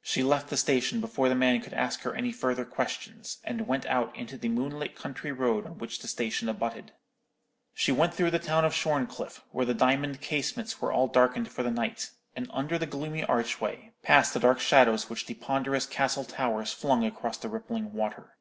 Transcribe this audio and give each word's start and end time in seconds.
She 0.00 0.22
left 0.22 0.48
the 0.48 0.56
station 0.56 1.00
before 1.00 1.28
the 1.28 1.34
man 1.34 1.60
could 1.60 1.74
ask 1.74 2.02
her 2.02 2.14
any 2.14 2.30
further 2.30 2.64
questions, 2.64 3.38
and 3.42 3.66
went 3.66 3.84
out 3.86 4.14
into 4.14 4.38
the 4.38 4.48
moonlit 4.48 4.94
country 4.94 5.32
road 5.32 5.66
on 5.66 5.78
which 5.78 5.98
the 5.98 6.06
station 6.06 6.48
abutted. 6.48 6.92
She 7.74 7.90
went 7.90 8.14
through 8.14 8.30
the 8.30 8.38
town 8.38 8.64
of 8.64 8.72
Shorncliffe, 8.72 9.42
where 9.50 9.66
the 9.66 9.74
diamond 9.74 10.20
casements 10.20 10.80
were 10.80 10.92
all 10.92 11.08
darkened 11.08 11.50
for 11.50 11.64
the 11.64 11.72
night, 11.72 12.12
and 12.36 12.48
under 12.52 12.78
the 12.78 12.86
gloomy 12.86 13.24
archway, 13.24 13.90
past 14.04 14.32
the 14.34 14.38
dark 14.38 14.60
shadows 14.60 15.10
which 15.10 15.26
the 15.26 15.34
ponderous 15.34 15.84
castle 15.86 16.22
towers 16.24 16.72
flung 16.72 17.04
across 17.04 17.36
the 17.36 17.48
rippling 17.48 17.92
water. 17.92 18.36